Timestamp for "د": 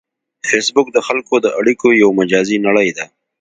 0.93-0.97, 1.45-1.47